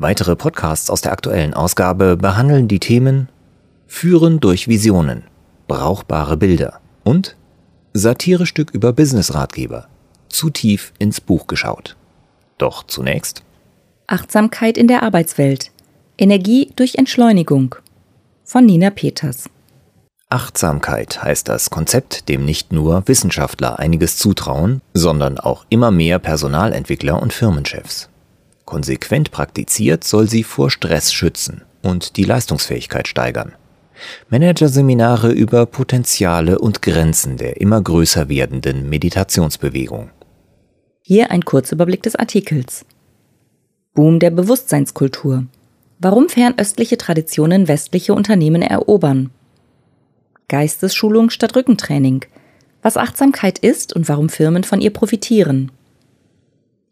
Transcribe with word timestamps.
Weitere 0.00 0.36
Podcasts 0.36 0.90
aus 0.90 1.00
der 1.00 1.10
aktuellen 1.10 1.54
Ausgabe 1.54 2.16
behandeln 2.16 2.68
die 2.68 2.78
Themen 2.78 3.28
Führen 3.88 4.38
durch 4.38 4.68
Visionen, 4.68 5.24
brauchbare 5.66 6.36
Bilder 6.36 6.80
und 7.02 7.36
Satirestück 7.94 8.70
über 8.70 8.92
Business-Ratgeber. 8.92 9.88
Zu 10.28 10.50
tief 10.50 10.92
ins 11.00 11.20
Buch 11.20 11.48
geschaut. 11.48 11.96
Doch 12.58 12.84
zunächst 12.84 13.42
Achtsamkeit 14.06 14.78
in 14.78 14.86
der 14.86 15.02
Arbeitswelt. 15.02 15.72
Energie 16.16 16.70
durch 16.76 16.94
Entschleunigung. 16.94 17.74
Von 18.44 18.66
Nina 18.66 18.90
Peters. 18.90 19.50
Achtsamkeit 20.30 21.22
heißt 21.22 21.48
das 21.48 21.70
Konzept, 21.70 22.28
dem 22.28 22.44
nicht 22.44 22.72
nur 22.72 23.02
Wissenschaftler 23.08 23.78
einiges 23.80 24.16
zutrauen, 24.16 24.80
sondern 24.94 25.40
auch 25.40 25.66
immer 25.70 25.90
mehr 25.90 26.18
Personalentwickler 26.18 27.20
und 27.20 27.32
Firmenchefs. 27.32 28.10
Konsequent 28.68 29.30
praktiziert 29.30 30.04
soll 30.04 30.28
sie 30.28 30.44
vor 30.44 30.70
Stress 30.70 31.10
schützen 31.10 31.62
und 31.82 32.18
die 32.18 32.24
Leistungsfähigkeit 32.24 33.08
steigern. 33.08 33.54
Managerseminare 34.28 35.32
über 35.32 35.64
Potenziale 35.64 36.58
und 36.58 36.82
Grenzen 36.82 37.38
der 37.38 37.62
immer 37.62 37.80
größer 37.80 38.28
werdenden 38.28 38.90
Meditationsbewegung. 38.90 40.10
Hier 41.00 41.30
ein 41.30 41.46
Kurzüberblick 41.46 42.02
des 42.02 42.14
Artikels. 42.14 42.84
Boom 43.94 44.18
der 44.18 44.32
Bewusstseinskultur. 44.32 45.46
Warum 45.98 46.28
fernöstliche 46.28 46.98
Traditionen 46.98 47.68
westliche 47.68 48.12
Unternehmen 48.12 48.60
erobern. 48.60 49.30
Geistesschulung 50.48 51.30
statt 51.30 51.56
Rückentraining. 51.56 52.26
Was 52.82 52.98
Achtsamkeit 52.98 53.58
ist 53.58 53.96
und 53.96 54.10
warum 54.10 54.28
Firmen 54.28 54.62
von 54.62 54.82
ihr 54.82 54.90
profitieren. 54.90 55.72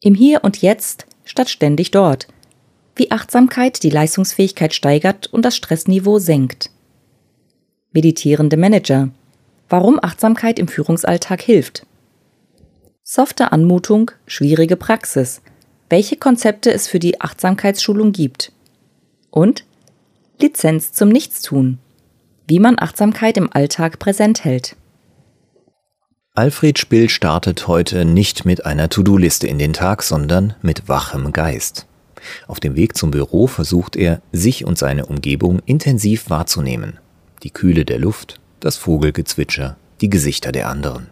Im 0.01 0.15
Hier 0.15 0.43
und 0.43 0.63
Jetzt 0.63 1.06
statt 1.27 1.51
ständig 1.51 1.91
dort. 1.91 2.27
Wie 2.95 3.11
Achtsamkeit 3.11 3.83
die 3.83 3.91
Leistungsfähigkeit 3.91 4.73
steigert 4.73 5.27
und 5.27 5.45
das 5.45 5.55
Stressniveau 5.55 6.19
senkt. 6.19 6.71
Meditierende 7.93 8.57
Manager. 8.57 9.11
Warum 9.69 9.99
Achtsamkeit 10.03 10.59
im 10.59 10.69
Führungsalltag 10.69 11.43
hilft. 11.43 11.87
Softe 13.03 13.53
Anmutung, 13.53 14.11
schwierige 14.27 14.77
Praxis. 14.77 15.43
Welche 15.91 16.17
Konzepte 16.17 16.73
es 16.73 16.89
für 16.89 16.99
die 16.99 17.21
Achtsamkeitsschulung 17.21 18.13
gibt. 18.13 18.53
Und 19.31 19.65
Lizenz 20.41 20.93
zum 20.93 21.11
Nichtstun. 21.11 21.79
Wie 22.49 22.61
man 22.61 22.79
Achtsamkeit 22.79 23.37
im 23.37 23.53
Alltag 23.53 23.99
präsent 23.99 24.45
hält. 24.45 24.77
Alfred 26.39 26.79
Spill 26.79 27.09
startet 27.09 27.67
heute 27.67 28.05
nicht 28.05 28.45
mit 28.45 28.67
einer 28.67 28.91
To-Do-Liste 28.91 29.47
in 29.47 29.59
den 29.59 29.73
Tag, 29.73 30.03
sondern 30.03 30.53
mit 30.61 30.87
wachem 30.87 31.33
Geist. 31.33 31.87
Auf 32.47 32.61
dem 32.61 32.77
Weg 32.77 32.95
zum 32.95 33.11
Büro 33.11 33.47
versucht 33.47 33.97
er, 33.97 34.21
sich 34.33 34.67
und 34.67 34.77
seine 34.77 35.07
Umgebung 35.07 35.61
intensiv 35.65 36.29
wahrzunehmen. 36.29 36.99
Die 37.43 37.49
Kühle 37.49 37.87
der 37.87 37.99
Luft, 37.99 38.39
das 38.61 38.77
Vogelgezwitscher, 38.77 39.79
die 40.03 40.11
Gesichter 40.11 40.53
der 40.53 40.69
anderen. 40.69 41.07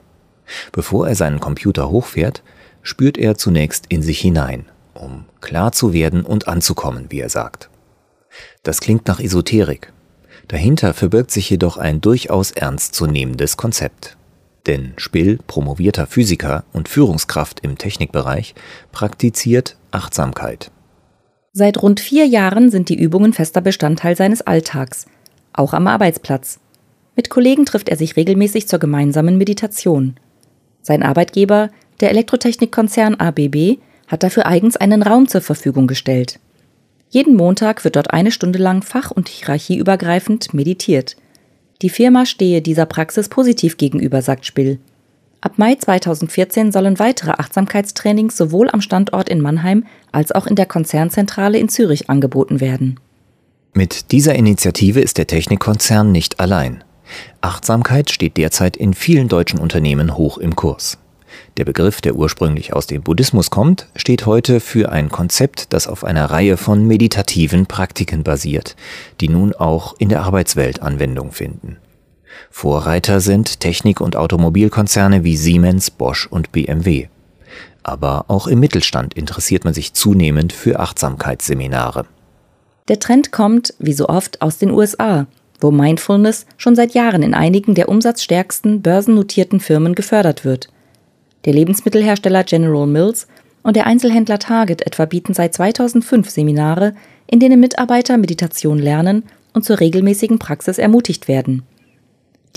Bevor 0.72 1.08
er 1.08 1.14
seinen 1.14 1.40
Computer 1.40 1.88
hochfährt, 1.88 2.42
spürt 2.82 3.16
er 3.16 3.38
zunächst 3.38 3.86
in 3.88 4.02
sich 4.02 4.20
hinein, 4.20 4.66
um 4.92 5.24
klar 5.40 5.72
zu 5.72 5.94
werden 5.94 6.26
und 6.26 6.48
anzukommen, 6.48 7.06
wie 7.08 7.20
er 7.20 7.30
sagt. 7.30 7.70
Das 8.62 8.82
klingt 8.82 9.08
nach 9.08 9.20
Esoterik. 9.20 9.90
Dahinter 10.48 10.92
verbirgt 10.92 11.30
sich 11.30 11.48
jedoch 11.48 11.78
ein 11.78 12.02
durchaus 12.02 12.50
ernstzunehmendes 12.50 13.56
Konzept. 13.56 14.18
Denn 14.66 14.94
Spill, 14.96 15.38
promovierter 15.46 16.06
Physiker 16.06 16.64
und 16.72 16.88
Führungskraft 16.88 17.60
im 17.60 17.76
Technikbereich, 17.76 18.54
praktiziert 18.92 19.76
Achtsamkeit. 19.90 20.70
Seit 21.52 21.82
rund 21.82 22.00
vier 22.00 22.26
Jahren 22.26 22.70
sind 22.70 22.88
die 22.88 22.98
Übungen 22.98 23.32
fester 23.32 23.60
Bestandteil 23.60 24.16
seines 24.16 24.42
Alltags, 24.42 25.06
auch 25.52 25.72
am 25.72 25.86
Arbeitsplatz. 25.86 26.58
Mit 27.14 27.30
Kollegen 27.30 27.64
trifft 27.64 27.88
er 27.88 27.96
sich 27.96 28.16
regelmäßig 28.16 28.66
zur 28.66 28.80
gemeinsamen 28.80 29.38
Meditation. 29.38 30.16
Sein 30.82 31.02
Arbeitgeber, 31.02 31.70
der 32.00 32.10
Elektrotechnikkonzern 32.10 33.14
ABB, 33.14 33.78
hat 34.08 34.22
dafür 34.22 34.46
eigens 34.46 34.76
einen 34.76 35.02
Raum 35.02 35.28
zur 35.28 35.40
Verfügung 35.40 35.86
gestellt. 35.86 36.40
Jeden 37.08 37.36
Montag 37.36 37.84
wird 37.84 37.96
dort 37.96 38.12
eine 38.12 38.32
Stunde 38.32 38.58
lang 38.58 38.82
fach- 38.82 39.12
und 39.12 39.28
hierarchieübergreifend 39.28 40.52
meditiert. 40.52 41.16
Die 41.82 41.90
Firma 41.90 42.26
stehe 42.26 42.62
dieser 42.62 42.86
Praxis 42.86 43.28
positiv 43.28 43.76
gegenüber, 43.76 44.22
sagt 44.22 44.46
Spill. 44.46 44.78
Ab 45.40 45.58
Mai 45.58 45.74
2014 45.74 46.72
sollen 46.72 46.98
weitere 46.98 47.32
Achtsamkeitstrainings 47.32 48.36
sowohl 48.36 48.70
am 48.70 48.80
Standort 48.80 49.28
in 49.28 49.42
Mannheim 49.42 49.84
als 50.10 50.32
auch 50.32 50.46
in 50.46 50.56
der 50.56 50.64
Konzernzentrale 50.64 51.58
in 51.58 51.68
Zürich 51.68 52.08
angeboten 52.08 52.60
werden. 52.60 52.98
Mit 53.74 54.12
dieser 54.12 54.34
Initiative 54.34 55.00
ist 55.00 55.18
der 55.18 55.26
Technikkonzern 55.26 56.10
nicht 56.12 56.40
allein. 56.40 56.82
Achtsamkeit 57.40 58.10
steht 58.10 58.36
derzeit 58.36 58.76
in 58.76 58.94
vielen 58.94 59.28
deutschen 59.28 59.58
Unternehmen 59.58 60.16
hoch 60.16 60.38
im 60.38 60.56
Kurs. 60.56 60.96
Der 61.56 61.64
Begriff, 61.64 62.00
der 62.00 62.16
ursprünglich 62.16 62.72
aus 62.72 62.86
dem 62.86 63.02
Buddhismus 63.02 63.50
kommt, 63.50 63.86
steht 63.94 64.26
heute 64.26 64.60
für 64.60 64.90
ein 64.90 65.08
Konzept, 65.08 65.72
das 65.72 65.86
auf 65.86 66.04
einer 66.04 66.26
Reihe 66.26 66.56
von 66.56 66.86
meditativen 66.86 67.66
Praktiken 67.66 68.24
basiert, 68.24 68.76
die 69.20 69.28
nun 69.28 69.52
auch 69.54 69.94
in 69.98 70.08
der 70.08 70.22
Arbeitswelt 70.22 70.82
Anwendung 70.82 71.32
finden. 71.32 71.78
Vorreiter 72.50 73.20
sind 73.20 73.60
Technik- 73.60 74.00
und 74.00 74.16
Automobilkonzerne 74.16 75.24
wie 75.24 75.36
Siemens, 75.36 75.90
Bosch 75.90 76.26
und 76.26 76.52
BMW. 76.52 77.08
Aber 77.82 78.24
auch 78.28 78.46
im 78.46 78.60
Mittelstand 78.60 79.14
interessiert 79.14 79.64
man 79.64 79.74
sich 79.74 79.92
zunehmend 79.92 80.52
für 80.52 80.80
Achtsamkeitsseminare. 80.80 82.06
Der 82.88 82.98
Trend 82.98 83.32
kommt, 83.32 83.74
wie 83.78 83.92
so 83.92 84.08
oft, 84.08 84.42
aus 84.42 84.58
den 84.58 84.70
USA, 84.70 85.26
wo 85.60 85.70
Mindfulness 85.70 86.46
schon 86.56 86.76
seit 86.76 86.94
Jahren 86.94 87.22
in 87.22 87.34
einigen 87.34 87.74
der 87.74 87.88
umsatzstärksten 87.88 88.82
börsennotierten 88.82 89.60
Firmen 89.60 89.94
gefördert 89.94 90.44
wird. 90.44 90.68
Der 91.44 91.52
Lebensmittelhersteller 91.52 92.44
General 92.44 92.86
Mills 92.86 93.26
und 93.62 93.76
der 93.76 93.86
Einzelhändler 93.86 94.38
Target 94.38 94.86
etwa 94.86 95.04
bieten 95.04 95.34
seit 95.34 95.54
2005 95.54 96.30
Seminare, 96.30 96.94
in 97.26 97.40
denen 97.40 97.60
Mitarbeiter 97.60 98.16
Meditation 98.16 98.78
lernen 98.78 99.24
und 99.52 99.64
zur 99.64 99.80
regelmäßigen 99.80 100.38
Praxis 100.38 100.78
ermutigt 100.78 101.28
werden. 101.28 101.62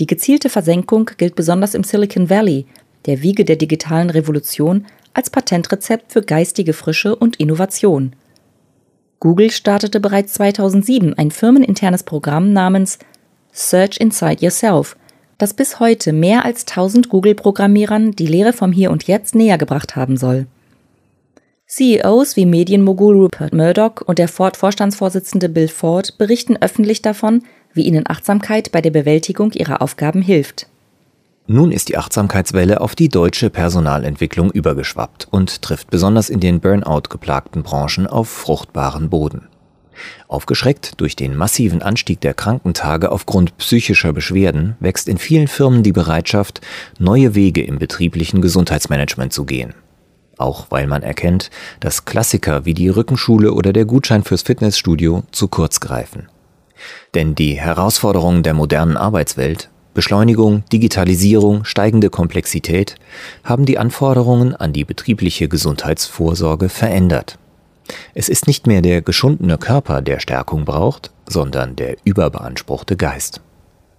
Die 0.00 0.06
gezielte 0.06 0.48
Versenkung 0.48 1.10
gilt 1.16 1.34
besonders 1.34 1.74
im 1.74 1.84
Silicon 1.84 2.30
Valley, 2.30 2.66
der 3.06 3.22
Wiege 3.22 3.44
der 3.44 3.56
digitalen 3.56 4.10
Revolution, 4.10 4.86
als 5.14 5.30
Patentrezept 5.30 6.12
für 6.12 6.22
geistige 6.22 6.72
Frische 6.72 7.16
und 7.16 7.36
Innovation. 7.36 8.14
Google 9.20 9.50
startete 9.50 9.98
bereits 9.98 10.34
2007 10.34 11.14
ein 11.14 11.30
firmeninternes 11.30 12.04
Programm 12.04 12.52
namens 12.52 12.98
Search 13.52 13.98
Inside 13.98 14.44
Yourself– 14.44 14.96
das 15.38 15.54
bis 15.54 15.80
heute 15.80 16.12
mehr 16.12 16.44
als 16.44 16.66
1000 16.66 17.08
Google-Programmierern 17.08 18.12
die 18.12 18.26
Lehre 18.26 18.52
vom 18.52 18.72
Hier 18.72 18.90
und 18.90 19.06
Jetzt 19.06 19.34
näher 19.34 19.56
gebracht 19.56 19.96
haben 19.96 20.16
soll. 20.16 20.46
CEOs 21.66 22.36
wie 22.36 22.46
Medienmogul 22.46 23.14
Rupert 23.14 23.52
Murdoch 23.52 24.00
und 24.06 24.18
der 24.18 24.28
Ford-Vorstandsvorsitzende 24.28 25.48
Bill 25.48 25.68
Ford 25.68 26.16
berichten 26.18 26.56
öffentlich 26.56 27.02
davon, 27.02 27.42
wie 27.72 27.82
ihnen 27.82 28.08
Achtsamkeit 28.08 28.72
bei 28.72 28.80
der 28.80 28.90
Bewältigung 28.90 29.52
ihrer 29.52 29.82
Aufgaben 29.82 30.22
hilft. 30.22 30.66
Nun 31.46 31.72
ist 31.72 31.88
die 31.88 31.96
Achtsamkeitswelle 31.96 32.80
auf 32.80 32.94
die 32.94 33.08
deutsche 33.08 33.48
Personalentwicklung 33.48 34.50
übergeschwappt 34.50 35.28
und 35.30 35.62
trifft 35.62 35.90
besonders 35.90 36.30
in 36.30 36.40
den 36.40 36.60
Burnout 36.60 37.08
geplagten 37.08 37.62
Branchen 37.62 38.06
auf 38.06 38.28
fruchtbaren 38.28 39.08
Boden. 39.08 39.48
Aufgeschreckt 40.28 41.00
durch 41.00 41.16
den 41.16 41.36
massiven 41.36 41.82
Anstieg 41.82 42.20
der 42.20 42.34
Krankentage 42.34 43.10
aufgrund 43.12 43.56
psychischer 43.58 44.12
Beschwerden 44.12 44.76
wächst 44.80 45.08
in 45.08 45.18
vielen 45.18 45.48
Firmen 45.48 45.82
die 45.82 45.92
Bereitschaft, 45.92 46.60
neue 46.98 47.34
Wege 47.34 47.62
im 47.62 47.78
betrieblichen 47.78 48.42
Gesundheitsmanagement 48.42 49.32
zu 49.32 49.44
gehen. 49.44 49.74
Auch 50.36 50.66
weil 50.70 50.86
man 50.86 51.02
erkennt, 51.02 51.50
dass 51.80 52.04
Klassiker 52.04 52.64
wie 52.64 52.74
die 52.74 52.88
Rückenschule 52.88 53.52
oder 53.52 53.72
der 53.72 53.84
Gutschein 53.84 54.22
fürs 54.22 54.42
Fitnessstudio 54.42 55.24
zu 55.32 55.48
kurz 55.48 55.80
greifen. 55.80 56.28
Denn 57.14 57.34
die 57.34 57.54
Herausforderungen 57.60 58.42
der 58.42 58.54
modernen 58.54 58.96
Arbeitswelt 58.96 59.68
Beschleunigung, 59.94 60.62
Digitalisierung, 60.72 61.64
steigende 61.64 62.08
Komplexität 62.08 62.94
haben 63.42 63.66
die 63.66 63.78
Anforderungen 63.78 64.54
an 64.54 64.72
die 64.72 64.84
betriebliche 64.84 65.48
Gesundheitsvorsorge 65.48 66.68
verändert. 66.68 67.36
Es 68.14 68.28
ist 68.28 68.46
nicht 68.46 68.66
mehr 68.66 68.82
der 68.82 69.02
geschundene 69.02 69.58
Körper, 69.58 70.02
der 70.02 70.20
Stärkung 70.20 70.64
braucht, 70.64 71.10
sondern 71.26 71.76
der 71.76 71.96
überbeanspruchte 72.04 72.96
Geist. 72.96 73.40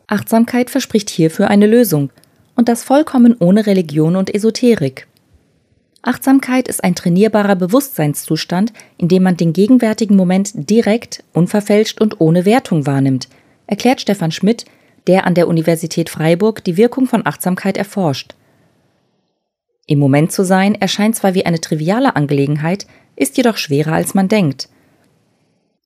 Achtsamkeit 0.07 0.69
verspricht 0.69 1.09
hierfür 1.09 1.50
eine 1.50 1.68
Lösung, 1.68 2.09
und 2.56 2.68
das 2.68 2.83
vollkommen 2.83 3.36
ohne 3.39 3.65
Religion 3.68 4.15
und 4.15 4.33
Esoterik. 4.33 5.07
Achtsamkeit 6.01 6.68
ist 6.68 6.83
ein 6.83 6.95
trainierbarer 6.95 7.56
Bewusstseinszustand, 7.56 8.74
in 8.97 9.07
dem 9.07 9.24
man 9.24 9.38
den 9.38 9.53
gegenwärtigen 9.53 10.15
Moment 10.15 10.51
direkt, 10.69 11.24
unverfälscht 11.33 12.01
und 12.01 12.19
ohne 12.21 12.45
Wertung 12.45 12.85
wahrnimmt, 12.85 13.27
erklärt 13.68 14.01
Stefan 14.01 14.31
Schmidt, 14.31 14.65
der 15.07 15.25
an 15.25 15.35
der 15.35 15.47
Universität 15.47 16.09
Freiburg 16.09 16.63
die 16.63 16.77
Wirkung 16.77 17.06
von 17.06 17.25
Achtsamkeit 17.25 17.77
erforscht. 17.77 18.35
Im 19.88 20.00
Moment 20.00 20.31
zu 20.31 20.44
sein 20.44 20.75
erscheint 20.75 21.15
zwar 21.15 21.33
wie 21.33 21.45
eine 21.45 21.59
triviale 21.59 22.15
Angelegenheit, 22.15 22.85
ist 23.19 23.38
jedoch 23.38 23.57
schwerer 23.57 23.94
als 23.94 24.16
man 24.16 24.27
denkt. 24.27 24.69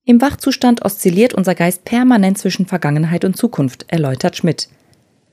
Im 0.05 0.21
Wachzustand 0.21 0.83
oszilliert 0.85 1.33
unser 1.33 1.55
Geist 1.55 1.85
permanent 1.85 2.37
zwischen 2.37 2.65
Vergangenheit 2.65 3.25
und 3.25 3.35
Zukunft, 3.35 3.85
erläutert 3.87 4.37
Schmidt. 4.37 4.69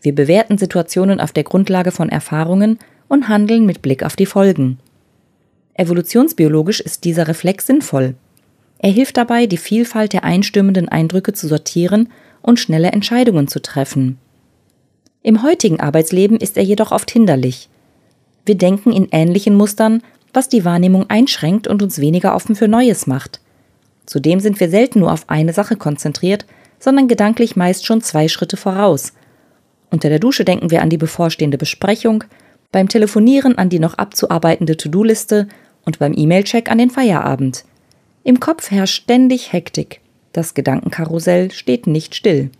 Wir 0.01 0.15
bewerten 0.15 0.59
Situationen 0.59 1.21
auf 1.21 1.33
der 1.33 1.45
Grundlage 1.45 1.91
von 1.91 2.09
Erfahrungen 2.09 2.79
und 3.09 3.29
handeln 3.29 3.67
mit 3.67 3.83
Blick 3.83 4.03
auf 4.03 4.17
die 4.17 4.27
Folgen. 4.27 4.79
Evolutionsbiologisch 5.75 6.81
ist 6.81 7.05
dieser 7.05 7.29
Reflex 7.29 7.67
sinnvoll. 7.67 8.15
Er 8.79 8.91
hilft 8.91 9.17
dabei, 9.17 9.47
die 9.47 9.59
Vielfalt 9.59 10.13
der 10.13 10.25
einstimmenden 10.25 10.89
Eindrücke 10.89 11.33
zu 11.33 11.49
sortieren 11.49 12.09
und 12.41 12.59
schnelle 12.59 12.93
Entscheidungen 12.93 13.49
zu 13.49 13.61
treffen. 13.61 14.19
Im 15.23 15.43
heutigen 15.43 15.81
Arbeitsleben 15.81 16.39
ist 16.39 16.57
er 16.57 16.63
jedoch 16.63 16.93
oft 16.93 17.11
hinderlich. 17.11 17.69
Wir 18.47 18.55
denken 18.55 18.93
in 18.93 19.09
ähnlichen 19.11 19.55
Mustern, 19.55 20.03
was 20.33 20.49
die 20.49 20.65
Wahrnehmung 20.65 21.09
einschränkt 21.09 21.69
und 21.69 21.83
uns 21.83 22.01
weniger 22.01 22.35
offen 22.35 22.55
für 22.55 22.69
Neues 22.69 23.07
macht. 23.07 23.41
Zudem 24.07 24.41
sind 24.41 24.59
wir 24.61 24.69
selten 24.69 25.01
nur 25.01 25.13
auf 25.13 25.29
eine 25.29 25.53
Sache 25.53 25.77
konzentriert, 25.77 26.47
sondern 26.79 27.09
gedanklich 27.09 27.57
meist 27.57 27.87
schon 27.87 28.01
zwei 28.01 28.29
Schritte 28.29 28.57
voraus. 28.57 29.13
Unter 29.91 30.09
der 30.09 30.19
Dusche 30.19 30.45
denken 30.45 30.71
wir 30.71 30.83
an 30.83 30.91
die 30.91 30.97
bevorstehende 30.97 31.59
Besprechung, 31.59 32.25
beim 32.73 32.89
Telefonieren 32.89 33.59
an 33.59 33.69
die 33.69 33.79
noch 33.79 33.95
abzuarbeitende 33.95 34.77
To-Do-Liste 34.77 35.49
und 35.85 35.99
beim 35.99 36.15
E-Mail-Check 36.17 36.71
an 36.71 36.79
den 36.79 36.91
Feierabend. 36.91 37.65
Im 38.23 38.39
Kopf 38.41 38.71
herrscht 38.71 39.03
ständig 39.03 39.53
Hektik. 39.53 40.01
Das 40.33 40.55
Gedankenkarussell 40.55 41.51
steht 41.51 41.87
nicht 41.87 42.15
still. 42.15 42.51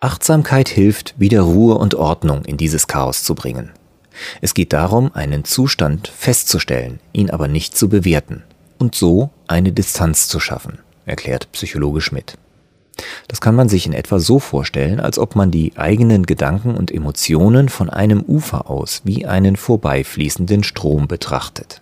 Achtsamkeit 0.00 0.68
hilft, 0.68 1.14
wieder 1.18 1.42
Ruhe 1.42 1.76
und 1.76 1.94
Ordnung 1.94 2.44
in 2.44 2.56
dieses 2.56 2.86
Chaos 2.86 3.24
zu 3.24 3.34
bringen. 3.34 3.70
Es 4.40 4.54
geht 4.54 4.72
darum, 4.72 5.14
einen 5.14 5.44
Zustand 5.44 6.08
festzustellen, 6.08 7.00
ihn 7.12 7.30
aber 7.30 7.48
nicht 7.48 7.76
zu 7.76 7.88
bewerten 7.88 8.42
und 8.78 8.94
so 8.94 9.30
eine 9.46 9.72
Distanz 9.72 10.28
zu 10.28 10.40
schaffen, 10.40 10.78
erklärt 11.06 11.50
Psychologe 11.52 12.00
Schmidt. 12.00 12.36
Das 13.28 13.40
kann 13.40 13.54
man 13.54 13.68
sich 13.68 13.86
in 13.86 13.92
etwa 13.92 14.18
so 14.18 14.38
vorstellen, 14.38 15.00
als 15.00 15.18
ob 15.18 15.36
man 15.36 15.50
die 15.50 15.72
eigenen 15.76 16.26
Gedanken 16.26 16.76
und 16.76 16.90
Emotionen 16.90 17.68
von 17.68 17.90
einem 17.90 18.22
Ufer 18.22 18.68
aus 18.70 19.02
wie 19.04 19.26
einen 19.26 19.56
vorbeifließenden 19.56 20.64
Strom 20.64 21.06
betrachtet. 21.06 21.80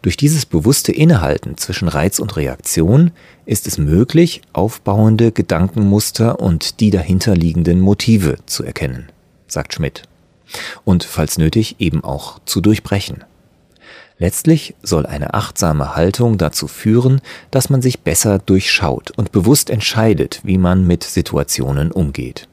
Durch 0.00 0.16
dieses 0.16 0.46
bewusste 0.46 0.90
Innehalten 0.90 1.56
zwischen 1.56 1.86
Reiz 1.86 2.18
und 2.18 2.36
Reaktion 2.36 3.12
ist 3.46 3.66
es 3.66 3.78
möglich, 3.78 4.42
aufbauende 4.52 5.30
Gedankenmuster 5.30 6.40
und 6.40 6.80
die 6.80 6.90
dahinterliegenden 6.90 7.78
Motive 7.78 8.38
zu 8.46 8.64
erkennen, 8.64 9.10
sagt 9.46 9.74
Schmidt 9.74 10.02
und 10.84 11.04
falls 11.04 11.38
nötig 11.38 11.76
eben 11.78 12.04
auch 12.04 12.38
zu 12.44 12.60
durchbrechen. 12.60 13.24
Letztlich 14.22 14.76
soll 14.82 15.04
eine 15.06 15.34
achtsame 15.34 15.96
Haltung 15.96 16.38
dazu 16.38 16.68
führen, 16.68 17.20
dass 17.50 17.70
man 17.70 17.82
sich 17.82 18.00
besser 18.00 18.38
durchschaut 18.38 19.10
und 19.10 19.32
bewusst 19.32 19.68
entscheidet, 19.68 20.40
wie 20.44 20.58
man 20.58 20.86
mit 20.86 21.02
Situationen 21.02 21.90
umgeht. 21.90 22.46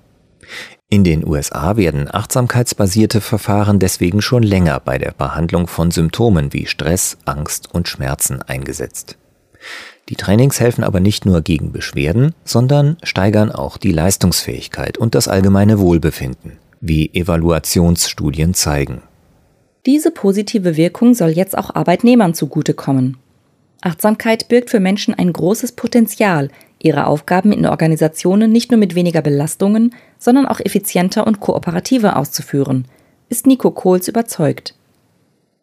In 0.90 1.04
den 1.04 1.28
USA 1.28 1.78
werden 1.78 2.07
achtsamkeitsbasierte 2.12 3.22
Verfahren 3.22 3.78
deswegen 3.78 4.24
schon 4.24 4.42
länger 4.42 4.80
bei 4.80 4.98
der 4.98 5.12
Behandlung 5.12 5.68
von 5.68 5.92
Symptomen 5.92 6.54
wie 6.54 6.66
Stress, 6.66 7.19
Angst 7.25 7.72
und 7.72 7.88
Schmerzen 7.88 8.42
eingesetzt. 8.42 9.18
Die 10.10 10.16
Trainings 10.16 10.60
helfen 10.60 10.84
aber 10.84 11.00
nicht 11.00 11.28
nur 11.28 11.42
gegen 11.42 11.72
Beschwerden, 11.72 12.34
sondern 12.44 12.98
steigern 13.04 13.51
auch 13.51 13.78
die 13.78 13.92
Leistungsfähigkeit 13.92 14.98
und 14.98 15.13
das 15.13 15.28
allgemeine 15.28 15.78
Wohlbefinden 15.78 16.57
wie 16.81 17.14
Evaluationsstudien 17.14 18.54
zeigen. 18.54 19.02
Diese 19.86 20.12
positive 20.12 20.78
Wirkung 20.78 21.14
soll 21.14 21.30
jetzt 21.30 21.58
auch 21.58 21.74
Arbeitnehmern 21.74 22.34
zugutekommen. 22.34 23.18
Achtsamkeit 23.81 24.50
birgt 24.50 24.70
für 24.70 24.80
Menschen 24.80 25.14
ein 25.14 25.31
großes 25.31 25.72
Potenzial, 25.72 26.50
ihre 26.81 27.08
Aufgaben 27.08 27.52
in 27.52 27.66
Organisationen 27.66 28.52
nicht 28.52 28.72
nur 28.72 28.80
mit 28.80 28.96
weniger 28.96 29.22
Belastungen, 29.22 29.96
sondern 30.18 30.46
auch 30.46 30.60
effizienter 30.60 31.26
und 31.26 31.40
kooperativer 31.40 32.18
auszuführen, 32.18 32.86
ist 33.30 33.48
Nico 33.48 33.72
Kohls 33.72 34.08
überzeugt. 34.08 34.75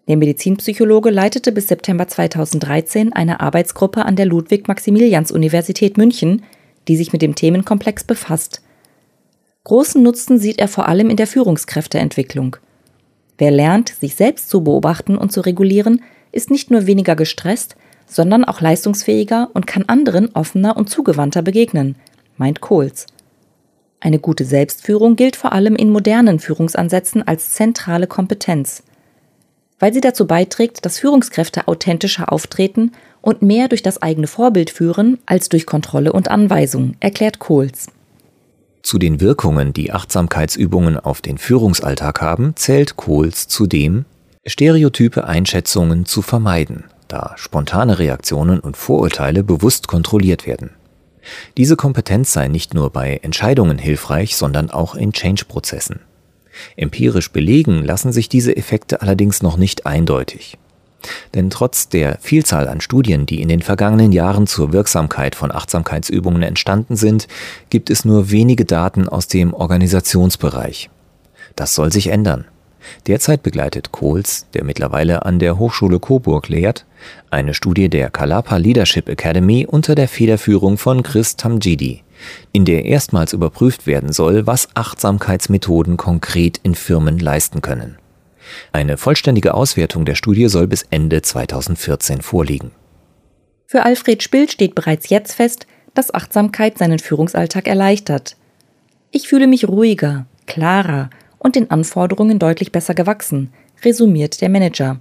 Der 0.09 0.17
Medizinpsychologe 0.17 1.11
leitete 1.11 1.53
bis 1.53 1.69
September 1.69 2.07
2013 2.07 3.13
eine 3.13 3.41
Arbeitsgruppe 3.41 4.05
an 4.05 4.17
der 4.17 4.27
Ludwig-Maximilians-Universität 4.27 5.99
München, 5.99 6.45
die 6.89 6.97
sich 6.97 7.13
mit 7.13 7.23
dem 7.23 7.35
Themenkomplex 7.35 8.05
befasst 8.05 8.63
Großen 9.67 10.01
Nutzen 10.01 10.39
sieht 10.39 10.61
er 10.61 10.69
vor 10.69 10.87
allem 10.87 11.11
in 11.11 11.17
der 11.17 11.27
Führungskräfteentwicklung. 11.27 12.55
Wer 13.37 13.51
lernt, 13.51 13.89
sich 13.89 14.15
selbst 14.15 14.49
zu 14.49 14.63
beobachten 14.63 15.19
und 15.19 15.33
zu 15.33 15.41
regulieren, 15.41 16.05
ist 16.31 16.53
nicht 16.53 16.71
nur 16.71 16.87
weniger 16.87 17.17
gestresst, 17.17 17.75
sondern 18.07 18.45
auch 18.45 18.61
leistungsfähiger 18.61 19.51
und 19.55 19.67
kann 19.67 19.83
anderen 19.89 20.33
offener 20.37 20.77
und 20.77 20.89
zugewandter 20.89 21.43
begegnen, 21.43 21.97
meint 22.37 22.61
Kohls. 22.61 23.07
Eine 23.99 24.21
gute 24.21 24.45
Selbstführung 24.45 25.17
gilt 25.17 25.35
vor 25.35 25.53
allem 25.53 25.75
in 25.75 25.91
modernen 25.91 26.39
Führungsansätzen 26.39 27.27
als 27.27 27.51
zentrale 27.51 28.07
Kompetenz, 28.07 28.85
weil 29.81 29.93
sie 29.93 30.01
dazu 30.01 30.29
beiträgt, 30.29 30.87
dass 30.87 31.01
Führungskräfte 31.01 31.67
authentischer 31.67 32.33
auftreten 32.33 32.93
und 33.21 33.43
mehr 33.43 33.67
durch 33.67 33.83
das 33.83 34.01
eigene 34.01 34.29
Vorbild 34.29 34.71
führen 34.71 35.19
als 35.27 35.49
durch 35.49 35.67
Kontrolle 35.67 36.13
und 36.13 36.29
Anweisung, 36.29 36.95
erklärt 37.01 37.41
Kohls. 37.41 37.89
Zu 38.87 38.99
den 38.99 39.21
Wirkungen, 39.21 39.73
die 39.73 39.91
Achtsamkeitsübungen 39.91 40.97
auf 40.97 41.21
den 41.21 41.39
Führungsalltag 41.39 42.21
haben, 42.21 42.55
zählt 42.55 42.95
Kohls 42.95 43.49
zudem, 43.49 44.05
stereotype 44.47 45.25
Einschätzungen 45.25 46.07
zu 46.07 46.23
vermeiden, 46.23 46.85
da 47.09 47.35
spontane 47.35 47.99
Reaktionen 47.99 48.61
und 48.61 48.77
Vorurteile 48.77 49.43
bewusst 49.43 49.89
kontrolliert 49.89 50.47
werden. 50.47 50.71
Diese 51.57 51.75
Kompetenz 51.75 52.33
sei 52.33 52.47
nicht 52.47 52.75
nur 52.75 52.91
bei 52.91 53.19
Entscheidungen 53.25 53.79
hilfreich, 53.79 54.37
sondern 54.37 54.71
auch 54.71 54.95
in 54.95 55.13
Change-Prozessen. 55.13 55.99
Empirisch 56.77 57.33
belegen 57.33 57.85
lassen 57.85 58.13
sich 58.13 58.29
diese 58.29 58.57
Effekte 58.57 59.03
allerdings 59.03 59.43
noch 59.43 59.57
nicht 59.57 59.85
eindeutig. 59.85 60.59
Denn 61.35 61.51
trotz 61.51 61.89
der 61.89 62.19
Vielzahl 62.21 62.69
an 62.69 62.81
Studien, 62.81 63.27
die 63.27 63.43
in 63.43 63.49
den 63.49 63.63
vergangenen 63.63 64.13
Jahren 64.13 64.47
zur 64.47 64.73
Wirksamkeit 64.73 65.35
von 65.35 65.53
Achtsamkeitsübungen 65.53 66.43
entstanden 66.43 66.97
sind, 66.97 67.29
gibt 67.71 67.91
es 67.91 68.05
nur 68.05 68.31
wenige 68.31 68.65
Daten 68.65 69.09
aus 69.09 69.29
dem 69.29 69.55
Organisationsbereich. 69.55 70.91
Das 71.55 71.75
soll 71.75 71.93
sich 71.93 72.09
ändern. 72.09 72.47
Derzeit 73.07 73.43
begleitet 73.43 73.93
Kohls, 73.93 74.47
der 74.55 74.65
mittlerweile 74.65 75.25
an 75.25 75.39
der 75.39 75.59
Hochschule 75.59 75.99
Coburg 75.99 76.49
lehrt, 76.49 76.85
eine 77.31 77.55
Studie 77.55 77.89
der 77.89 78.11
Kalapa 78.11 78.57
Leadership 78.57 79.09
Academy 79.09 79.67
unter 79.69 79.95
der 79.95 80.09
Federführung 80.09 80.79
von 80.79 81.03
Chris 81.03 81.37
Tamjidi, 81.37 82.03
in 82.53 82.65
der 82.65 82.85
erstmals 82.85 83.33
überprüft 83.33 83.87
werden 83.87 84.13
soll, 84.13 84.47
was 84.47 84.69
Achtsamkeitsmethoden 84.75 85.97
konkret 85.97 86.61
in 86.63 86.75
Firmen 86.75 87.19
leisten 87.19 87.63
können. 87.63 87.97
Eine 88.73 88.97
vollständige 88.97 89.55
Auswertung 89.55 90.05
der 90.05 90.15
Studie 90.15 90.49
soll 90.49 90.67
bis 90.67 90.87
Ende 90.91 91.23
2014 91.23 92.21
vorliegen. 92.23 92.71
Für 93.67 93.83
Alfred 93.83 94.23
Spill 94.23 94.49
steht 94.49 94.75
bereits 94.75 95.09
jetzt 95.09 95.35
fest, 95.35 95.67
dass 95.95 96.15
Achtsamkeit 96.15 96.79
seinen 96.79 96.99
Führungsalltag 96.99 97.67
erleichtert. 97.67 98.37
Ich 99.11 99.29
fühle 99.29 99.47
mich 99.47 99.67
ruhiger, 99.67 100.27
klarer 100.47 101.11
und 101.39 101.57
den 101.57 101.71
Anforderungen 101.71 102.39
deutlich 102.39 102.71
besser 102.71 102.95
gewachsen, 102.95 103.53
resümiert 103.85 104.41
der 104.41 104.49
Manager. 104.49 105.01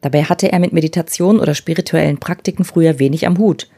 Dabei 0.00 0.24
hatte 0.24 0.50
er 0.50 0.58
mit 0.58 0.72
Meditation 0.72 1.40
oder 1.40 1.54
spirituellen 1.54 2.18
Praktiken 2.18 2.64
früher 2.64 2.98
wenig 2.98 3.26
am 3.26 3.38
Hut. 3.38 3.68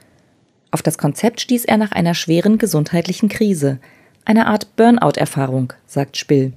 Auf 0.70 0.82
das 0.82 0.98
Konzept 0.98 1.40
stieß 1.40 1.64
er 1.66 1.76
nach 1.76 1.92
einer 1.92 2.14
schweren 2.14 2.58
gesundheitlichen 2.58 3.28
Krise, 3.28 3.78
einer 4.24 4.46
Art 4.46 4.74
Burnout-Erfahrung, 4.76 5.72
sagt 5.86 6.16
Spill. 6.16 6.54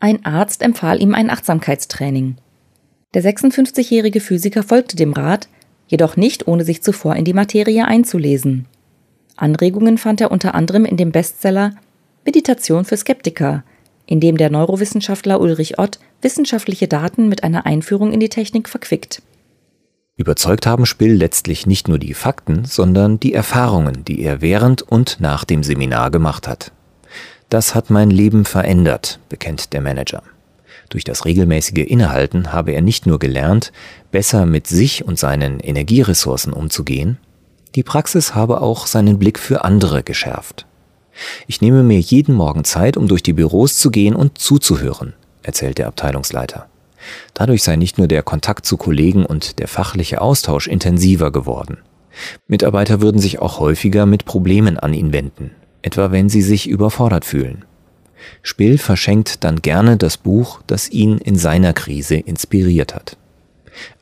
Ein 0.00 0.24
Arzt 0.24 0.62
empfahl 0.62 1.02
ihm 1.02 1.14
ein 1.14 1.28
Achtsamkeitstraining. 1.28 2.36
Der 3.12 3.22
56-jährige 3.22 4.20
Physiker 4.20 4.62
folgte 4.62 4.96
dem 4.96 5.12
Rat, 5.12 5.48
jedoch 5.88 6.16
nicht 6.16 6.48
ohne 6.48 6.64
sich 6.64 6.82
zuvor 6.82 7.16
in 7.16 7.26
die 7.26 7.34
Materie 7.34 7.84
einzulesen. 7.84 8.66
Anregungen 9.36 9.98
fand 9.98 10.22
er 10.22 10.30
unter 10.30 10.54
anderem 10.54 10.86
in 10.86 10.96
dem 10.96 11.12
Bestseller 11.12 11.74
Meditation 12.24 12.86
für 12.86 12.96
Skeptiker, 12.96 13.62
in 14.06 14.20
dem 14.20 14.38
der 14.38 14.50
Neurowissenschaftler 14.50 15.38
Ulrich 15.38 15.78
Ott 15.78 15.98
wissenschaftliche 16.22 16.88
Daten 16.88 17.28
mit 17.28 17.44
einer 17.44 17.66
Einführung 17.66 18.12
in 18.12 18.20
die 18.20 18.28
Technik 18.28 18.68
verquickt. 18.68 19.22
Überzeugt 20.16 20.66
haben 20.66 20.86
Spill 20.86 21.14
letztlich 21.14 21.66
nicht 21.66 21.88
nur 21.88 21.98
die 21.98 22.14
Fakten, 22.14 22.64
sondern 22.64 23.20
die 23.20 23.34
Erfahrungen, 23.34 24.04
die 24.04 24.22
er 24.22 24.40
während 24.40 24.82
und 24.82 25.18
nach 25.20 25.44
dem 25.44 25.62
Seminar 25.62 26.10
gemacht 26.10 26.48
hat. 26.48 26.72
Das 27.50 27.74
hat 27.74 27.90
mein 27.90 28.10
Leben 28.10 28.44
verändert, 28.44 29.18
bekennt 29.28 29.72
der 29.72 29.80
Manager. 29.80 30.22
Durch 30.88 31.02
das 31.02 31.24
regelmäßige 31.24 31.84
Innehalten 31.84 32.52
habe 32.52 32.70
er 32.70 32.80
nicht 32.80 33.06
nur 33.06 33.18
gelernt, 33.18 33.72
besser 34.12 34.46
mit 34.46 34.68
sich 34.68 35.04
und 35.04 35.18
seinen 35.18 35.58
Energieressourcen 35.58 36.52
umzugehen, 36.52 37.18
die 37.74 37.82
Praxis 37.82 38.36
habe 38.36 38.60
auch 38.60 38.86
seinen 38.86 39.18
Blick 39.18 39.38
für 39.38 39.64
andere 39.64 40.04
geschärft. 40.04 40.66
Ich 41.48 41.60
nehme 41.60 41.82
mir 41.82 41.98
jeden 41.98 42.36
Morgen 42.36 42.62
Zeit, 42.62 42.96
um 42.96 43.08
durch 43.08 43.22
die 43.22 43.32
Büros 43.32 43.76
zu 43.78 43.90
gehen 43.90 44.14
und 44.14 44.38
zuzuhören, 44.38 45.14
erzählt 45.42 45.78
der 45.78 45.88
Abteilungsleiter. 45.88 46.68
Dadurch 47.34 47.64
sei 47.64 47.74
nicht 47.74 47.98
nur 47.98 48.06
der 48.06 48.22
Kontakt 48.22 48.64
zu 48.64 48.76
Kollegen 48.76 49.26
und 49.26 49.58
der 49.58 49.66
fachliche 49.66 50.20
Austausch 50.20 50.68
intensiver 50.68 51.32
geworden. 51.32 51.78
Mitarbeiter 52.46 53.00
würden 53.00 53.20
sich 53.20 53.40
auch 53.40 53.58
häufiger 53.58 54.06
mit 54.06 54.24
Problemen 54.24 54.78
an 54.78 54.94
ihn 54.94 55.12
wenden, 55.12 55.52
etwa 55.82 56.12
wenn 56.12 56.28
sie 56.28 56.42
sich 56.42 56.68
überfordert 56.68 57.24
fühlen. 57.24 57.64
Spill 58.42 58.78
verschenkt 58.78 59.44
dann 59.44 59.62
gerne 59.62 59.96
das 59.96 60.16
Buch, 60.16 60.60
das 60.66 60.90
ihn 60.90 61.18
in 61.18 61.36
seiner 61.36 61.72
Krise 61.72 62.16
inspiriert 62.16 62.94
hat. 62.94 63.16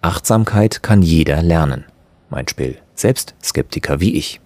Achtsamkeit 0.01 0.83
kann 0.83 1.03
jeder 1.03 1.43
lernen, 1.43 1.85
meint 2.31 2.51
Spill, 2.51 2.77
selbst 2.95 3.35
Skeptiker 3.43 4.01
wie 4.01 4.15
ich. 4.15 4.41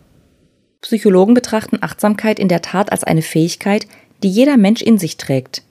Psychologen 0.83 1.35
betrachten 1.35 1.79
Achtsamkeit 1.81 2.39
in 2.39 2.49
der 2.49 2.61
Tat 2.61 2.91
als 2.91 3.05
eine 3.05 3.23
Fähigkeit, 3.23 3.87
die 4.23 4.29
jeder 4.29 4.57
Mensch 4.57 4.83
in 4.83 4.99
sich 4.99 5.17
trägt. 5.17 5.63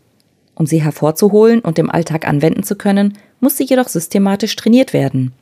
Um 0.55 0.65
sie 0.65 0.81
hervorzuholen 0.81 1.59
und 1.59 1.79
im 1.79 1.89
Alltag 1.89 2.27
anwenden 2.27 2.63
zu 2.63 2.75
können, 2.75 3.17
muss 3.39 3.57
sie 3.57 3.65
jedoch 3.65 3.87
systematisch 3.87 4.55
trainiert 4.55 4.93
werden. 4.93 5.33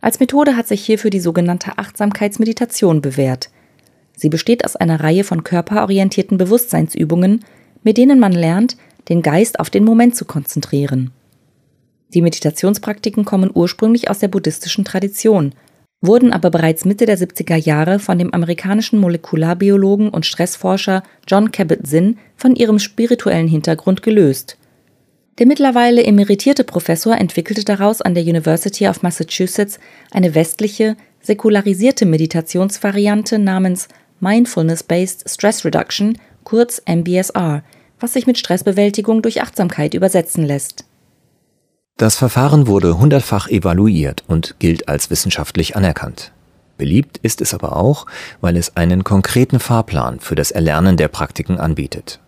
Als 0.00 0.18
Methode 0.18 0.56
hat 0.56 0.66
sich 0.66 0.84
hierfür 0.84 1.10
die 1.10 1.20
sogenannte 1.20 1.78
Achtsamkeitsmeditation 1.78 3.02
bewährt. 3.02 3.50
Sie 4.20 4.28
besteht 4.28 4.66
aus 4.66 4.76
einer 4.76 5.00
Reihe 5.00 5.24
von 5.24 5.44
körperorientierten 5.44 6.36
Bewusstseinsübungen, 6.36 7.42
mit 7.82 7.96
denen 7.96 8.20
man 8.20 8.32
lernt, 8.32 8.76
den 9.08 9.22
Geist 9.22 9.58
auf 9.58 9.70
den 9.70 9.82
Moment 9.82 10.14
zu 10.14 10.26
konzentrieren. 10.26 11.10
Die 12.12 12.20
Meditationspraktiken 12.20 13.24
kommen 13.24 13.50
ursprünglich 13.52 14.10
aus 14.10 14.18
der 14.18 14.28
buddhistischen 14.28 14.84
Tradition 14.84 15.54
wurden 16.02 16.32
aber 16.32 16.50
bereits 16.50 16.84
Mitte 16.84 17.06
der 17.06 17.18
70er 17.18 17.56
Jahre 17.56 17.98
von 17.98 18.18
dem 18.18 18.32
amerikanischen 18.32 18.98
Molekularbiologen 18.98 20.08
und 20.08 20.26
Stressforscher 20.26 21.02
John 21.26 21.52
Kabat-Zinn 21.52 22.18
von 22.36 22.56
ihrem 22.56 22.78
spirituellen 22.78 23.48
Hintergrund 23.48 24.02
gelöst. 24.02 24.56
Der 25.38 25.46
mittlerweile 25.46 26.04
emeritierte 26.04 26.64
Professor 26.64 27.16
entwickelte 27.16 27.64
daraus 27.64 28.02
an 28.02 28.14
der 28.14 28.24
University 28.24 28.88
of 28.88 29.02
Massachusetts 29.02 29.78
eine 30.10 30.34
westliche, 30.34 30.96
säkularisierte 31.22 32.06
Meditationsvariante 32.06 33.38
namens 33.38 33.88
Mindfulness-Based 34.20 35.28
Stress 35.28 35.64
Reduction, 35.64 36.18
kurz 36.44 36.80
MBSR, 36.86 37.62
was 37.98 38.12
sich 38.12 38.26
mit 38.26 38.38
Stressbewältigung 38.38 39.22
durch 39.22 39.42
Achtsamkeit 39.42 39.94
übersetzen 39.94 40.44
lässt 40.44 40.84
das 42.00 42.16
Verfahren 42.16 42.66
wurde 42.66 42.96
hundertfach 42.96 43.48
evaluiert 43.48 44.24
und 44.26 44.54
gilt 44.58 44.88
als 44.88 45.10
wissenschaftlich 45.10 45.76
anerkannt. 45.76 46.32
Beliebt 46.78 47.18
ist 47.18 47.42
es 47.42 47.52
aber 47.52 47.76
auch, 47.76 48.06
weil 48.40 48.56
es 48.56 48.74
einen 48.74 49.04
konkreten 49.04 49.60
Fahrplan 49.60 50.18
für 50.18 50.34
das 50.34 50.50
Erlernen 50.50 50.96
der 50.96 51.08
Praktiken 51.08 51.60
anbietet. 51.60 52.18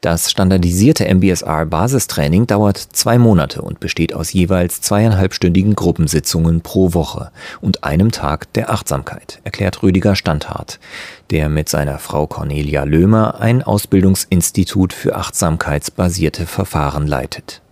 Das 0.00 0.30
standardisierte 0.30 1.06
MBSR-Basistraining 1.06 2.46
dauert 2.46 2.76
zwei 2.76 3.18
Monate 3.18 3.62
und 3.62 3.80
besteht 3.80 4.14
aus 4.14 4.32
jeweils 4.32 4.80
zweieinhalbstündigen 4.80 5.74
Gruppensitzungen 5.74 6.60
pro 6.60 6.94
Woche 6.94 7.30
und 7.60 7.84
einem 7.84 8.10
Tag 8.10 8.52
der 8.54 8.70
Achtsamkeit, 8.70 9.40
erklärt 9.44 9.82
Rüdiger 9.82 10.16
Standhardt, 10.16 10.80
der 11.30 11.48
mit 11.48 11.68
seiner 11.68 11.98
Frau 11.98 12.26
Cornelia 12.26 12.84
Löhmer 12.84 13.40
ein 13.40 13.62
Ausbildungsinstitut 13.62 14.92
für 14.92 15.14
achtsamkeitsbasierte 15.16 16.46
Verfahren 16.46 17.06
leitet. 17.06 17.62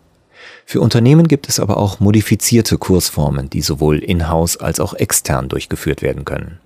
Für 0.64 0.80
Unternehmen 0.80 1.26
gibt 1.26 1.49
es 1.49 1.59
aber 1.59 1.78
auch 1.78 1.99
modifizierte 1.99 2.78
Kursformen, 2.78 3.50
die 3.50 3.61
sowohl 3.61 3.99
in-house 3.99 4.57
als 4.57 4.78
auch 4.78 4.95
extern 4.95 5.49
durchgeführt 5.49 6.00
werden 6.00 6.25
können. 6.25 6.61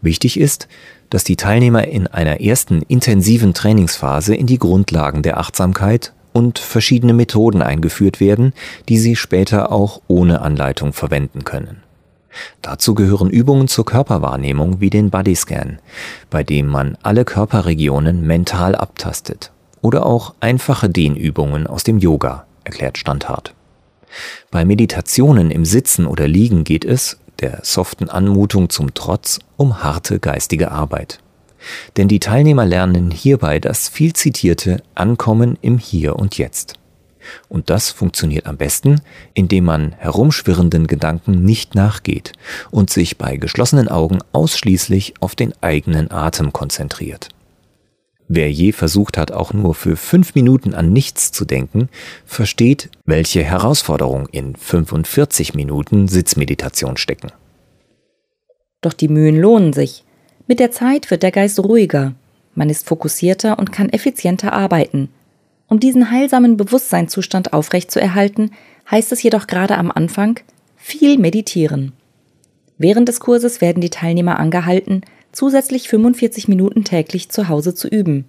Wichtig 0.00 0.38
ist, 0.38 0.68
dass 1.10 1.24
die 1.24 1.36
Teilnehmer 1.36 1.86
in 1.86 2.06
einer 2.06 2.40
ersten 2.40 2.82
intensiven 2.82 3.54
Trainingsphase 3.54 4.34
in 4.34 4.46
die 4.46 4.58
Grundlagen 4.58 5.22
der 5.22 5.38
Achtsamkeit 5.38 6.12
und 6.32 6.58
verschiedene 6.58 7.14
Methoden 7.14 7.62
eingeführt 7.62 8.20
werden, 8.20 8.52
die 8.88 8.98
sie 8.98 9.16
später 9.16 9.72
auch 9.72 10.02
ohne 10.08 10.42
Anleitung 10.42 10.92
verwenden 10.92 11.44
können. 11.44 11.82
Dazu 12.60 12.94
gehören 12.94 13.30
Übungen 13.30 13.68
zur 13.68 13.86
Körperwahrnehmung 13.86 14.80
wie 14.80 14.90
den 14.90 15.10
Bodyscan, 15.10 15.78
bei 16.28 16.44
dem 16.44 16.66
man 16.66 16.98
alle 17.02 17.24
Körperregionen 17.24 18.26
mental 18.26 18.74
abtastet, 18.74 19.50
oder 19.80 20.04
auch 20.04 20.34
einfache 20.40 20.90
Dehnübungen 20.90 21.66
aus 21.66 21.84
dem 21.84 21.98
Yoga 21.98 22.44
erklärt 22.64 22.98
Standhart. 22.98 23.54
Bei 24.50 24.64
Meditationen 24.64 25.50
im 25.50 25.64
Sitzen 25.64 26.06
oder 26.06 26.28
Liegen 26.28 26.64
geht 26.64 26.84
es, 26.84 27.18
der 27.40 27.60
soften 27.62 28.08
Anmutung 28.08 28.70
zum 28.70 28.94
Trotz, 28.94 29.38
um 29.56 29.82
harte 29.82 30.18
geistige 30.18 30.70
Arbeit. 30.70 31.20
Denn 31.96 32.08
die 32.08 32.20
Teilnehmer 32.20 32.64
lernen 32.64 33.10
hierbei 33.10 33.58
das 33.58 33.88
viel 33.88 34.12
zitierte 34.12 34.82
Ankommen 34.94 35.58
im 35.62 35.78
Hier 35.78 36.16
und 36.16 36.38
Jetzt. 36.38 36.74
Und 37.48 37.70
das 37.70 37.90
funktioniert 37.90 38.46
am 38.46 38.56
besten, 38.56 39.00
indem 39.34 39.64
man 39.64 39.92
herumschwirrenden 39.92 40.86
Gedanken 40.86 41.44
nicht 41.44 41.74
nachgeht 41.74 42.32
und 42.70 42.90
sich 42.90 43.18
bei 43.18 43.36
geschlossenen 43.36 43.88
Augen 43.88 44.18
ausschließlich 44.32 45.14
auf 45.20 45.34
den 45.34 45.52
eigenen 45.60 46.10
Atem 46.10 46.52
konzentriert. 46.52 47.28
Wer 48.28 48.50
je 48.50 48.72
versucht 48.72 49.18
hat, 49.18 49.30
auch 49.30 49.52
nur 49.52 49.74
für 49.74 49.96
fünf 49.96 50.34
Minuten 50.34 50.74
an 50.74 50.92
nichts 50.92 51.30
zu 51.30 51.44
denken, 51.44 51.88
versteht, 52.24 52.90
welche 53.04 53.44
Herausforderung 53.44 54.28
in 54.32 54.56
45 54.56 55.54
Minuten 55.54 56.08
Sitzmeditation 56.08 56.96
stecken. 56.96 57.30
Doch 58.80 58.92
die 58.92 59.08
Mühen 59.08 59.40
lohnen 59.40 59.72
sich. 59.72 60.04
Mit 60.48 60.58
der 60.58 60.70
Zeit 60.70 61.10
wird 61.10 61.22
der 61.22 61.32
Geist 61.32 61.58
ruhiger, 61.60 62.14
man 62.56 62.70
ist 62.70 62.86
fokussierter 62.86 63.58
und 63.58 63.70
kann 63.70 63.90
effizienter 63.90 64.52
arbeiten. 64.52 65.10
Um 65.68 65.78
diesen 65.78 66.10
heilsamen 66.10 66.56
Bewusstseinszustand 66.56 67.52
aufrechtzuerhalten, 67.52 68.52
heißt 68.90 69.12
es 69.12 69.22
jedoch 69.22 69.46
gerade 69.46 69.76
am 69.76 69.90
Anfang 69.90 70.40
viel 70.76 71.18
meditieren. 71.18 71.92
Während 72.78 73.08
des 73.08 73.20
Kurses 73.20 73.60
werden 73.60 73.80
die 73.80 73.90
Teilnehmer 73.90 74.38
angehalten, 74.38 75.02
zusätzlich 75.36 75.88
45 75.88 76.48
Minuten 76.48 76.82
täglich 76.82 77.28
zu 77.28 77.48
Hause 77.48 77.74
zu 77.74 77.88
üben. 77.88 78.24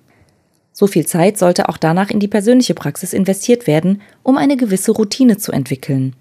So 0.74 0.88
viel 0.88 1.06
Zeit 1.06 1.38
sollte 1.38 1.70
auch 1.70 1.78
danach 1.78 2.12
in 2.12 2.20
die 2.20 2.28
persönliche 2.28 2.74
Praxis 2.74 3.14
investiert 3.14 3.66
werden, 3.66 4.02
um 4.24 4.38
eine 4.38 4.58
gewisse 4.58 4.92
Routine 4.92 5.38
zu 5.38 5.54
entwickeln. 5.54 6.16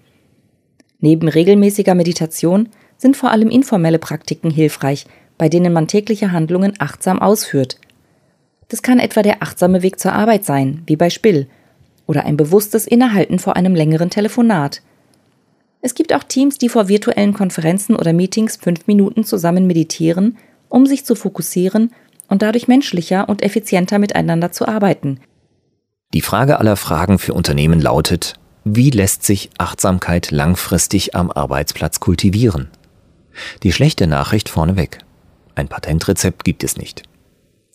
Neben 0.99 1.27
regelmäßiger 1.27 1.93
Meditation 1.93 2.69
sind 2.97 3.17
vor 3.17 3.31
allem 3.31 3.49
informelle 3.49 3.99
Praktiken 3.99 4.49
hilfreich, 4.49 5.05
bei 5.37 5.49
denen 5.49 5.73
man 5.73 5.89
tägliche 5.89 6.31
Handlungen 6.31 6.73
achtsam 6.79 7.21
ausführt. 7.21 7.79
Das 8.69 8.81
kann 8.81 8.99
etwa 8.99 9.21
der 9.21 9.43
achtsame 9.43 9.83
Weg 9.83 9.99
zur 9.99 10.13
Arbeit 10.13 10.45
sein, 10.45 10.83
wie 10.87 10.95
bei 10.95 11.09
Spill, 11.09 11.47
oder 12.07 12.25
ein 12.25 12.37
bewusstes 12.37 12.87
Innehalten 12.87 13.39
vor 13.39 13.57
einem 13.57 13.75
längeren 13.75 14.09
Telefonat. 14.09 14.81
Es 15.81 15.95
gibt 15.95 16.13
auch 16.13 16.23
Teams, 16.23 16.57
die 16.57 16.69
vor 16.69 16.87
virtuellen 16.87 17.33
Konferenzen 17.33 17.95
oder 17.95 18.13
Meetings 18.13 18.55
fünf 18.55 18.87
Minuten 18.87 19.25
zusammen 19.25 19.67
meditieren 19.67 20.37
um 20.69 20.85
sich 20.85 21.05
zu 21.05 21.15
fokussieren 21.15 21.93
und 22.27 22.41
dadurch 22.41 22.67
menschlicher 22.67 23.29
und 23.29 23.41
effizienter 23.41 23.99
miteinander 23.99 24.51
zu 24.51 24.67
arbeiten. 24.67 25.19
Die 26.13 26.21
Frage 26.21 26.59
aller 26.59 26.77
Fragen 26.77 27.19
für 27.19 27.33
Unternehmen 27.33 27.81
lautet, 27.81 28.35
wie 28.63 28.89
lässt 28.89 29.23
sich 29.23 29.49
Achtsamkeit 29.57 30.31
langfristig 30.31 31.15
am 31.15 31.31
Arbeitsplatz 31.31 31.99
kultivieren? 31.99 32.69
Die 33.63 33.71
schlechte 33.71 34.07
Nachricht 34.07 34.49
vorneweg. 34.49 34.99
Ein 35.55 35.67
Patentrezept 35.67 36.43
gibt 36.43 36.63
es 36.63 36.77
nicht. 36.77 37.03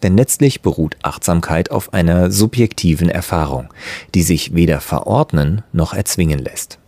Denn 0.03 0.17
letztlich 0.17 0.63
beruht 0.63 0.97
Achtsamkeit 1.03 1.71
auf 1.71 1.95
einer 1.95 2.31
subjektiven 2.31 3.09
Erfahrung, 3.09 3.73
die 4.15 4.23
sich 4.23 4.55
weder 4.55 4.81
verordnen 4.81 5.63
noch 5.73 5.95
erzwingen 5.95 6.41
lässt. 6.41 6.79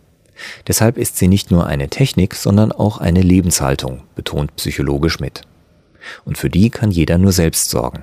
Deshalb 0.66 0.98
ist 0.98 1.16
sie 1.16 1.28
nicht 1.28 1.50
nur 1.50 1.66
eine 1.66 1.88
Technik, 1.88 2.34
sondern 2.34 2.72
auch 2.72 2.98
eine 2.98 3.22
Lebenshaltung, 3.22 4.02
betont 4.16 4.56
psychologisch 4.56 5.20
mit 5.20 5.42
und 6.24 6.38
für 6.38 6.50
die 6.50 6.70
kann 6.70 6.90
jeder 6.90 7.18
nur 7.18 7.32
selbst 7.32 7.70
sorgen. 7.70 8.02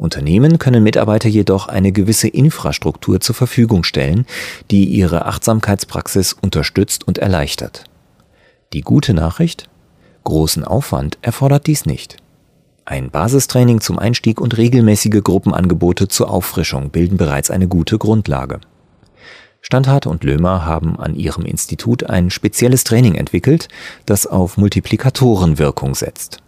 Unternehmen 0.00 0.58
können 0.58 0.82
Mitarbeiter 0.82 1.28
jedoch 1.28 1.68
eine 1.68 1.92
gewisse 1.92 2.28
Infrastruktur 2.28 3.20
zur 3.20 3.34
Verfügung 3.34 3.84
stellen, 3.84 4.24
die 4.70 4.86
ihre 4.86 5.26
Achtsamkeitspraxis 5.26 6.32
unterstützt 6.32 7.06
und 7.06 7.18
erleichtert. 7.18 7.84
Die 8.72 8.80
gute 8.80 9.12
Nachricht? 9.12 9.68
Großen 10.24 10.64
Aufwand 10.64 11.18
erfordert 11.20 11.66
dies 11.66 11.84
nicht. 11.84 12.16
Ein 12.86 13.10
Basistraining 13.10 13.80
zum 13.80 13.98
Einstieg 13.98 14.40
und 14.40 14.56
regelmäßige 14.56 15.22
Gruppenangebote 15.22 16.08
zur 16.08 16.30
Auffrischung 16.30 16.90
bilden 16.90 17.18
bereits 17.18 17.50
eine 17.50 17.68
gute 17.68 17.98
Grundlage. 17.98 18.60
Standhardt 19.60 20.06
und 20.06 20.24
Lömer 20.24 20.64
haben 20.64 20.98
an 20.98 21.14
ihrem 21.14 21.44
Institut 21.44 22.08
ein 22.08 22.30
spezielles 22.30 22.84
Training 22.84 23.14
entwickelt, 23.14 23.68
das 24.06 24.26
auf 24.26 24.56
Multiplikatorenwirkung 24.56 25.94
setzt. 25.94 26.38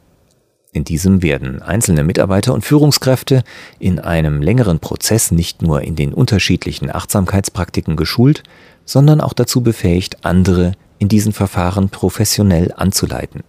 In 0.74 0.84
diesem 0.84 1.22
werden 1.22 1.60
einzelne 1.60 2.02
Mitarbeiter 2.02 2.54
und 2.54 2.64
Führungskräfte 2.64 3.44
in 3.78 3.98
einem 3.98 4.40
längeren 4.40 4.78
Prozess 4.80 5.30
nicht 5.30 5.60
nur 5.60 5.82
in 5.82 5.96
den 5.96 6.14
unterschiedlichen 6.14 6.90
Achtsamkeitspraktiken 6.90 7.94
geschult, 7.94 8.42
sondern 8.86 9.20
auch 9.20 9.34
dazu 9.34 9.60
befähigt, 9.60 10.24
andere 10.24 10.72
in 10.98 11.08
diesen 11.08 11.34
Verfahren 11.34 11.90
professionell 11.90 12.72
anzuleiten. 12.74 13.42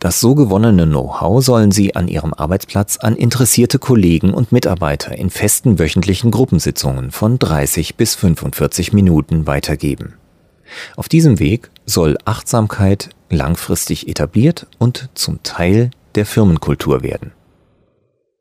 Das 0.00 0.20
so 0.20 0.34
gewonnene 0.34 0.86
Know-how 0.86 1.42
sollen 1.42 1.72
sie 1.72 1.96
an 1.96 2.08
ihrem 2.08 2.34
Arbeitsplatz 2.34 2.98
an 2.98 3.16
interessierte 3.16 3.78
Kollegen 3.78 4.34
und 4.34 4.52
Mitarbeiter 4.52 5.16
in 5.16 5.30
festen 5.30 5.78
wöchentlichen 5.78 6.30
Gruppensitzungen 6.30 7.10
von 7.10 7.38
30 7.38 7.96
bis 7.96 8.14
45 8.14 8.92
Minuten 8.92 9.46
weitergeben. 9.46 10.14
Auf 10.96 11.08
diesem 11.08 11.38
Weg 11.38 11.70
soll 11.86 12.18
Achtsamkeit 12.26 13.10
langfristig 13.30 14.08
etabliert 14.08 14.66
und 14.78 15.08
zum 15.14 15.42
Teil 15.42 15.90
der 16.20 16.26
Firmenkultur 16.26 17.02
werden. 17.02 17.32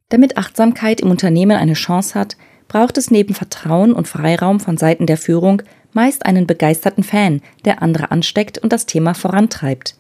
Damit 0.10 0.36
Achtsamkeit 0.36 1.00
im 1.00 1.12
Unternehmen 1.12 1.56
eine 1.56 1.76
Chance 1.76 2.20
hat, 2.20 2.36
braucht 2.68 2.98
es 2.98 3.10
neben 3.10 3.34
Vertrauen 3.34 3.94
und 3.94 4.06
Freiraum 4.06 4.60
von 4.60 4.76
Seiten 4.76 5.06
der 5.06 5.16
Führung 5.16 5.62
meist 5.94 6.26
einen 6.26 6.46
begeisterten 6.46 7.04
Fan, 7.04 7.42
der 7.64 7.82
andere 7.82 8.12
ansteckt 8.12 8.58
und 8.58 8.74
das 8.74 8.86
Thema 8.86 9.14
vorantreibt. 9.14 9.96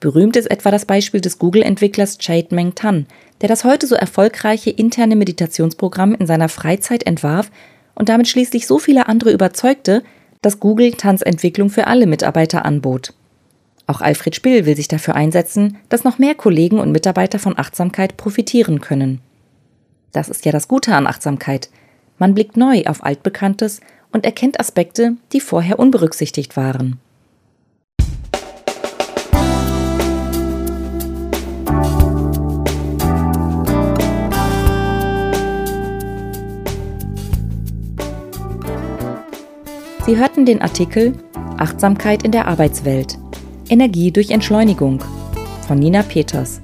Berühmt 0.00 0.34
ist 0.34 0.50
etwa 0.50 0.70
das 0.70 0.86
Beispiel 0.86 1.20
des 1.20 1.38
Google-Entwicklers 1.38 2.16
Jade 2.22 2.54
Meng 2.54 2.74
Tan, 2.74 3.06
der 3.42 3.50
das 3.50 3.64
heute 3.64 3.86
so 3.86 3.96
erfolgreiche 3.96 4.70
interne 4.70 5.14
Meditationsprogramm 5.14 6.14
in 6.14 6.26
seiner 6.26 6.48
Freizeit 6.48 7.02
entwarf 7.02 7.50
und 7.94 8.08
damit 8.08 8.28
schließlich 8.28 8.66
so 8.66 8.78
viele 8.78 9.08
andere 9.08 9.30
überzeugte, 9.30 10.02
dass 10.40 10.58
Google 10.58 10.92
Tans 10.92 11.20
Entwicklung 11.20 11.68
für 11.68 11.86
alle 11.86 12.06
Mitarbeiter 12.06 12.64
anbot. 12.64 13.12
Auch 13.90 14.00
Alfred 14.02 14.36
Spill 14.36 14.66
will 14.66 14.76
sich 14.76 14.86
dafür 14.86 15.16
einsetzen, 15.16 15.76
dass 15.88 16.04
noch 16.04 16.20
mehr 16.20 16.36
Kollegen 16.36 16.78
und 16.78 16.92
Mitarbeiter 16.92 17.40
von 17.40 17.58
Achtsamkeit 17.58 18.16
profitieren 18.16 18.80
können. 18.80 19.20
Das 20.12 20.28
ist 20.28 20.44
ja 20.44 20.52
das 20.52 20.68
Gute 20.68 20.94
an 20.94 21.08
Achtsamkeit. 21.08 21.70
Man 22.16 22.32
blickt 22.32 22.56
neu 22.56 22.84
auf 22.86 23.02
Altbekanntes 23.02 23.80
und 24.12 24.24
erkennt 24.24 24.60
Aspekte, 24.60 25.16
die 25.32 25.40
vorher 25.40 25.80
unberücksichtigt 25.80 26.56
waren. 26.56 27.00
Sie 40.06 40.16
hörten 40.16 40.46
den 40.46 40.62
Artikel 40.62 41.14
Achtsamkeit 41.58 42.22
in 42.22 42.30
der 42.30 42.46
Arbeitswelt. 42.46 43.18
Energie 43.70 44.10
durch 44.10 44.30
Entschleunigung 44.30 45.02
von 45.66 45.78
Nina 45.78 46.02
Peters 46.02 46.60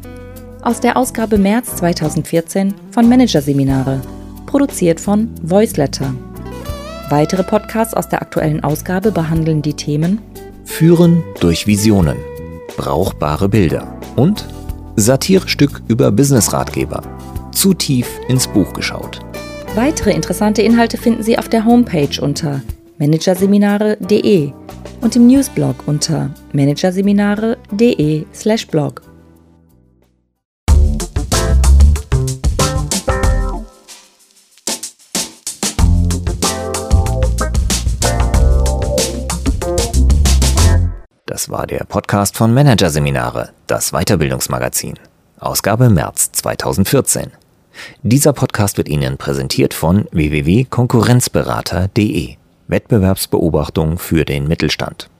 aus 0.61 0.81
der 0.81 0.97
Ausgabe 0.97 1.39
März 1.39 1.77
2014 1.77 2.75
von 2.91 3.09
Managerseminare, 3.09 4.03
produziert 4.47 4.99
von 4.99 5.31
Voiceletter. 5.41 6.13
Weitere 7.09 7.45
Podcasts 7.45 7.95
aus 7.95 8.09
der 8.09 8.21
aktuellen 8.21 8.65
Ausgabe 8.65 9.13
behandeln 9.13 9.63
die 9.63 9.75
Themen 9.75 10.21
Führen 10.65 11.23
durch 11.39 11.69
Visionen, 11.69 12.17
brauchbare 12.77 13.49
Bilder 13.49 13.97
und 14.17 14.45
Satirestück 14.97 15.83
über 15.87 16.11
Businessratgeber. 16.11 17.03
Zu 17.53 17.73
tief 17.75 18.09
ins 18.27 18.49
Buch 18.49 18.73
geschaut. 18.73 19.21
Weitere 19.77 20.11
interessante 20.11 20.63
Inhalte 20.63 20.97
finden 20.97 21.23
Sie 21.23 21.39
auf 21.39 21.49
der 21.49 21.65
Homepage 21.65 22.21
unter 22.21 22.63
managerseminare.de 22.99 24.53
und 25.01 25.17
im 25.17 25.27
Newsblog 25.27 25.77
unter 25.87 26.31
managerseminare.de/blog. 26.53 29.03
Das 41.27 41.51
war 41.51 41.67
der 41.67 41.85
Podcast 41.85 42.35
von 42.37 42.55
Managerseminare, 42.55 43.51
das 43.67 43.93
Weiterbildungsmagazin. 43.93 44.95
Ausgabe 45.39 45.91
März 45.91 46.33
2014. 46.33 47.31
Dieser 48.03 48.33
Podcast 48.33 48.79
wird 48.79 48.89
Ihnen 48.89 49.19
präsentiert 49.19 49.75
von 49.75 50.07
www.konkurrenzberater.de. 50.13 52.37
Wettbewerbsbeobachtung 52.69 53.99
für 53.99 54.25
den 54.25 54.49
Mittelstand. 54.49 55.11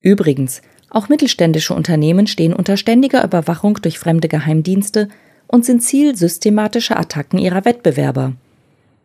Übrigens, 0.00 0.62
auch 0.90 1.08
mittelständische 1.08 1.74
Unternehmen 1.74 2.26
stehen 2.26 2.52
unter 2.52 2.76
ständiger 2.76 3.24
Überwachung 3.24 3.78
durch 3.82 3.98
fremde 3.98 4.28
Geheimdienste 4.28 5.08
und 5.46 5.64
sind 5.64 5.82
Ziel 5.82 6.16
systematischer 6.16 6.98
Attacken 6.98 7.38
ihrer 7.38 7.64
Wettbewerber. 7.64 8.32